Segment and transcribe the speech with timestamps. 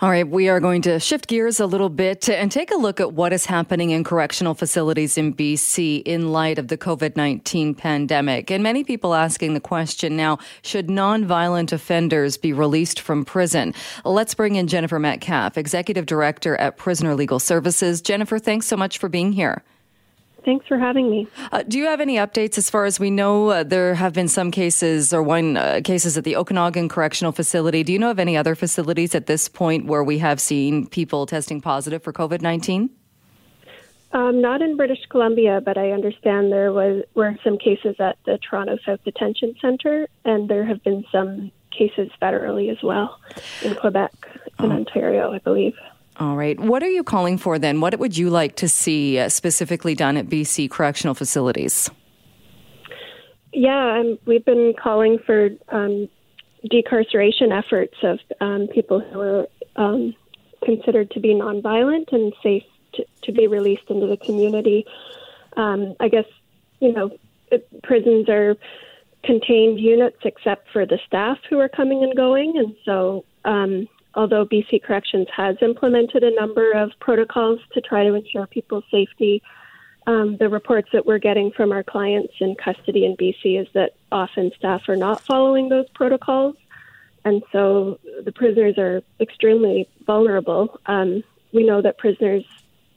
[0.00, 3.00] All right, we are going to shift gears a little bit and take a look
[3.00, 7.74] at what is happening in correctional facilities in BC in light of the COVID 19
[7.74, 8.48] pandemic.
[8.48, 13.74] And many people asking the question now should nonviolent offenders be released from prison?
[14.04, 18.00] Let's bring in Jennifer Metcalfe, Executive Director at Prisoner Legal Services.
[18.00, 19.64] Jennifer, thanks so much for being here.
[20.48, 21.28] Thanks for having me.
[21.52, 23.50] Uh, do you have any updates as far as we know?
[23.50, 27.82] Uh, there have been some cases or one uh, cases at the Okanagan Correctional Facility.
[27.82, 31.26] Do you know of any other facilities at this point where we have seen people
[31.26, 32.88] testing positive for COVID 19?
[34.12, 38.38] Um, not in British Columbia, but I understand there was were some cases at the
[38.38, 43.20] Toronto South Detention Centre, and there have been some cases federally as well
[43.62, 44.12] in Quebec
[44.58, 44.76] and oh.
[44.76, 45.74] Ontario, I believe.
[46.18, 46.58] All right.
[46.58, 47.80] What are you calling for then?
[47.80, 51.90] What would you like to see uh, specifically done at BC correctional facilities?
[53.52, 56.08] Yeah, um, we've been calling for um,
[56.70, 59.46] decarceration efforts of um, people who are
[59.76, 60.14] um,
[60.64, 64.86] considered to be nonviolent and safe to, to be released into the community.
[65.56, 66.26] Um, I guess,
[66.80, 67.16] you know,
[67.84, 68.56] prisons are
[69.24, 72.56] contained units except for the staff who are coming and going.
[72.58, 73.88] And so um,
[74.18, 79.40] although BC Corrections has implemented a number of protocols to try to ensure people's safety,
[80.08, 83.92] um, the reports that we're getting from our clients in custody in BC is that
[84.10, 86.56] often staff are not following those protocols.
[87.24, 90.80] And so the prisoners are extremely vulnerable.
[90.86, 91.22] Um,
[91.52, 92.44] we know that prisoners'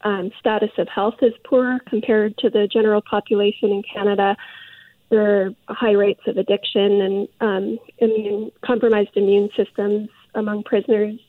[0.04, 4.36] um, status of health is poor compared to the general population in Canada.
[5.10, 11.20] There are high rates of addiction and um, immune, compromised immune systems among prisoners.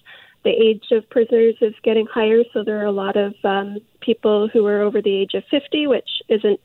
[0.45, 4.48] The age of prisoners is getting higher, so there are a lot of um, people
[4.53, 6.61] who are over the age of 50, which isn't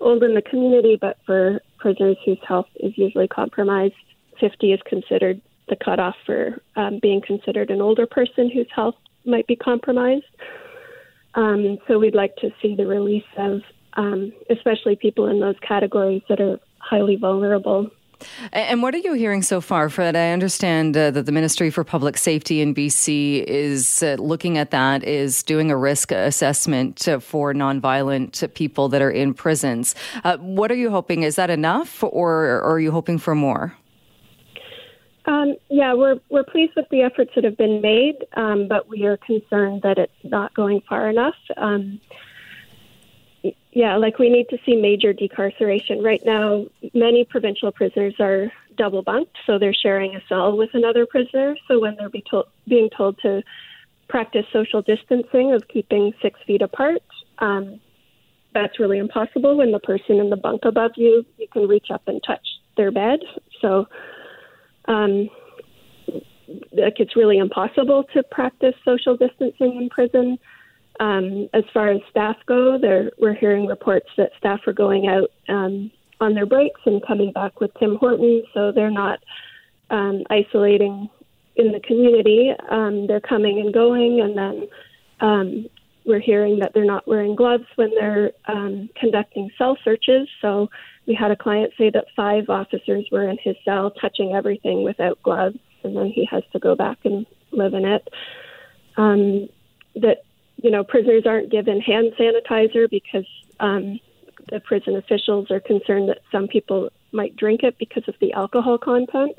[0.00, 3.94] old in the community, but for prisoners whose health is usually compromised,
[4.38, 9.46] 50 is considered the cutoff for um, being considered an older person whose health might
[9.46, 10.24] be compromised.
[11.34, 13.62] Um, so we'd like to see the release of
[13.94, 17.90] um, especially people in those categories that are highly vulnerable
[18.52, 20.16] and what are you hearing so far, Fred?
[20.16, 24.70] I understand uh, that the Ministry for Public Safety in BC is uh, looking at
[24.70, 29.94] that, is doing a risk assessment uh, for nonviolent people that are in prisons.
[30.24, 31.22] Uh, what are you hoping?
[31.22, 33.76] Is that enough, or, or are you hoping for more?
[35.24, 39.04] Um, yeah, we're we're pleased with the efforts that have been made, um, but we
[39.04, 41.36] are concerned that it's not going far enough.
[41.56, 42.00] Um,
[43.72, 46.02] yeah, like we need to see major decarceration.
[46.02, 51.06] Right now, many provincial prisoners are double bunked, so they're sharing a cell with another
[51.06, 51.56] prisoner.
[51.68, 52.24] So when they're be
[52.68, 53.42] being told to
[54.08, 57.02] practice social distancing of keeping six feet apart,
[57.38, 57.80] um,
[58.54, 59.56] that's really impossible.
[59.56, 62.90] When the person in the bunk above you, you can reach up and touch their
[62.90, 63.20] bed.
[63.60, 63.86] So,
[64.86, 65.28] um,
[66.72, 70.38] like it's really impossible to practice social distancing in prison.
[71.00, 72.78] Um, as far as staff go,
[73.18, 77.60] we're hearing reports that staff are going out um, on their breaks and coming back
[77.60, 79.18] with Tim Hortons, so they're not
[79.90, 81.08] um, isolating
[81.56, 82.52] in the community.
[82.70, 84.68] Um, they're coming and going, and then
[85.20, 85.66] um,
[86.04, 90.28] we're hearing that they're not wearing gloves when they're um, conducting cell searches.
[90.40, 90.68] So
[91.06, 95.22] we had a client say that five officers were in his cell touching everything without
[95.22, 98.08] gloves, and then he has to go back and live in it.
[99.94, 100.24] That
[100.62, 103.26] you know, prisoners aren't given hand sanitizer because
[103.60, 103.98] um,
[104.50, 108.78] the prison officials are concerned that some people might drink it because of the alcohol
[108.78, 109.38] content.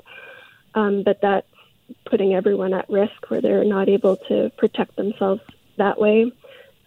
[0.75, 1.47] Um, but that's
[2.05, 5.41] putting everyone at risk where they're not able to protect themselves
[5.77, 6.31] that way.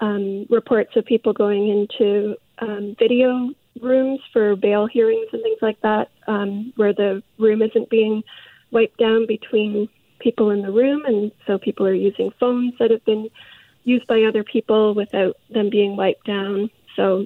[0.01, 5.81] Um, reports of people going into um, video rooms for bail hearings and things like
[5.83, 8.23] that, um, where the room isn't being
[8.71, 13.05] wiped down between people in the room, and so people are using phones that have
[13.05, 13.31] been
[13.87, 16.69] used by other people without them being wiped down.
[16.97, 17.25] So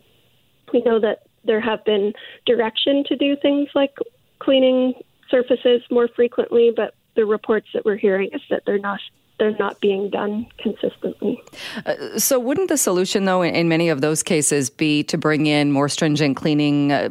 [0.72, 2.12] we know that there have been
[2.46, 3.96] direction to do things like
[4.38, 4.92] cleaning
[5.30, 9.00] surfaces more frequently, but the reports that we're hearing is that they're not
[9.40, 11.42] they're not being done consistently.
[11.86, 15.72] Uh, so, wouldn't the solution, though, in, many of those cases, be to bring in
[15.72, 17.08] more stringent cleaning, uh,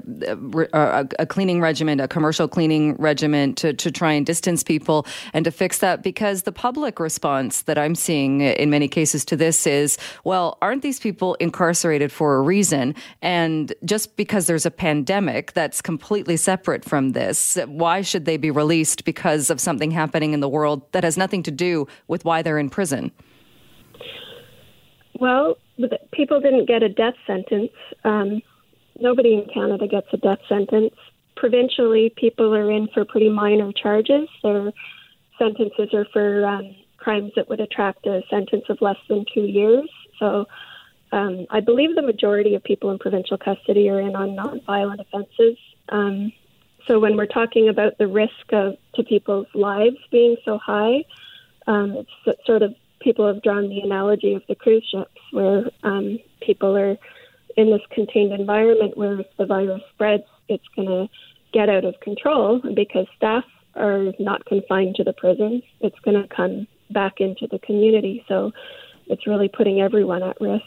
[0.73, 5.43] uh, a cleaning regimen, a commercial cleaning regimen to, to try and distance people and
[5.43, 6.03] to fix that?
[6.03, 10.83] Because the public response that I'm seeing in many cases to this is, well, aren't
[10.83, 12.93] these people incarcerated for a reason?
[13.23, 18.51] And just because there's a pandemic that's completely separate from this, why should they be
[18.51, 22.25] released because of something happening in the world that has nothing to do with with
[22.25, 23.11] why they're in prison?
[25.19, 25.57] Well,
[26.11, 27.71] people didn't get a death sentence.
[28.03, 28.41] Um,
[28.99, 30.93] nobody in Canada gets a death sentence.
[31.37, 34.27] Provincially, people are in for pretty minor charges.
[34.43, 34.71] Their
[35.37, 39.89] sentences are for um, crimes that would attract a sentence of less than two years.
[40.19, 40.45] So
[41.13, 45.57] um, I believe the majority of people in provincial custody are in on nonviolent offenses.
[45.87, 46.33] Um,
[46.87, 51.05] so when we're talking about the risk of to people's lives being so high,
[51.69, 56.17] um, it's sort of people have drawn the analogy of the cruise ships, where um,
[56.41, 56.97] people are
[57.55, 61.07] in this contained environment where if the virus spreads, it's going to
[61.53, 63.43] get out of control because staff
[63.75, 65.63] are not confined to the prisons.
[65.79, 68.25] It's going to come back into the community.
[68.27, 68.51] So
[69.07, 70.63] it's really putting everyone at risk.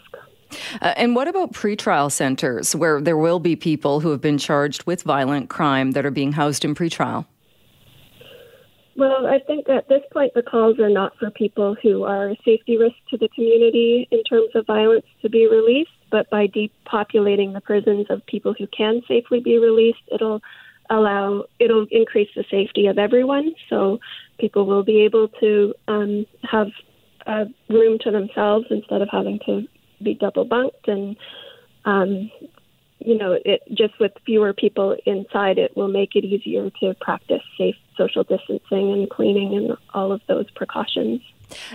[0.81, 4.85] Uh, and what about pretrial centers where there will be people who have been charged
[4.85, 7.25] with violent crime that are being housed in pretrial?
[8.95, 12.37] Well, I think at this point the calls are not for people who are a
[12.45, 17.53] safety risk to the community in terms of violence to be released, but by depopulating
[17.53, 20.41] the prisons of people who can safely be released, it'll
[20.89, 23.55] allow it'll increase the safety of everyone.
[23.67, 23.99] So
[24.39, 26.67] people will be able to um, have
[27.25, 29.67] a room to themselves instead of having to
[30.03, 31.15] be double bunked and
[31.85, 32.29] um,
[33.05, 37.41] you know it just with fewer people inside it will make it easier to practice
[37.57, 41.21] safe social distancing and cleaning and all of those precautions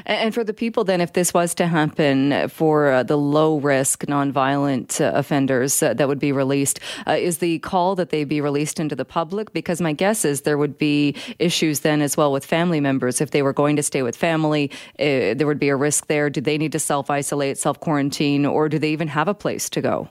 [0.06, 4.04] and for the people, then, if this was to happen for uh, the low risk,
[4.06, 8.40] nonviolent uh, offenders uh, that would be released, uh, is the call that they be
[8.40, 9.52] released into the public?
[9.52, 13.20] Because my guess is there would be issues then as well with family members.
[13.20, 16.30] If they were going to stay with family, uh, there would be a risk there.
[16.30, 19.68] Do they need to self isolate, self quarantine, or do they even have a place
[19.70, 20.08] to go?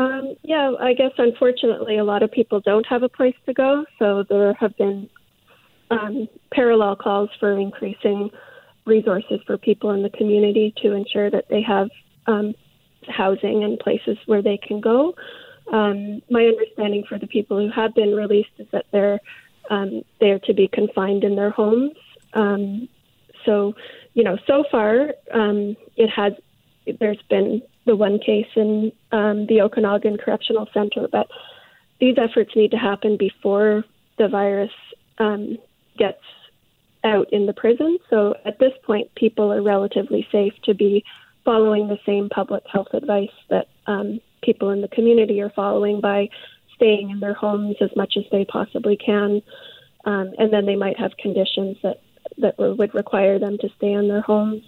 [0.00, 3.84] Um, yeah, I guess unfortunately, a lot of people don't have a place to go.
[3.98, 5.10] So there have been
[5.90, 8.30] um, parallel calls for increasing
[8.86, 11.90] resources for people in the community to ensure that they have
[12.26, 12.54] um,
[13.08, 15.14] housing and places where they can go.
[15.70, 19.20] Um, my understanding for the people who have been released is that they're
[19.68, 21.92] um, they're to be confined in their homes.
[22.32, 22.88] Um,
[23.44, 23.74] so,
[24.14, 26.32] you know, so far um, it has
[26.98, 31.28] there's been the one case in um, the Okanagan Correctional Center, but
[32.00, 33.84] these efforts need to happen before
[34.18, 34.72] the virus
[35.18, 35.58] um,
[35.98, 36.22] gets
[37.04, 37.98] out in the prison.
[38.08, 41.04] So at this point, people are relatively safe to be
[41.44, 46.28] following the same public health advice that um, people in the community are following by
[46.74, 49.42] staying in their homes as much as they possibly can.
[50.04, 52.00] Um, and then they might have conditions that,
[52.38, 54.62] that would require them to stay in their homes.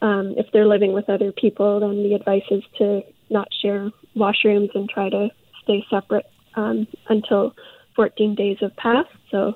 [0.00, 4.74] Um, if they're living with other people, then the advice is to not share washrooms
[4.74, 5.30] and try to
[5.62, 7.54] stay separate um, until
[7.96, 9.10] 14 days have passed.
[9.30, 9.54] So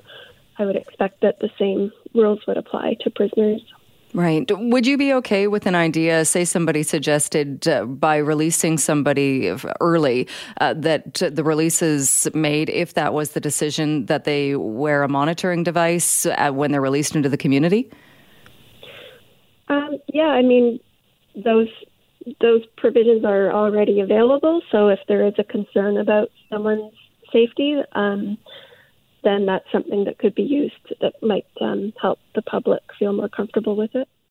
[0.57, 3.61] I would expect that the same rules would apply to prisoners.
[4.13, 4.45] Right.
[4.51, 9.51] Would you be okay with an idea, say somebody suggested uh, by releasing somebody
[9.81, 10.27] early,
[10.61, 15.63] uh, that the releases made, if that was the decision, that they wear a monitoring
[15.63, 17.89] device uh, when they're released into the community?
[20.13, 20.79] Yeah, I mean,
[21.35, 21.69] those
[22.39, 24.61] those provisions are already available.
[24.71, 26.93] So if there is a concern about someone's
[27.33, 28.37] safety, um,
[29.23, 33.29] then that's something that could be used that might um, help the public feel more
[33.29, 34.07] comfortable with it.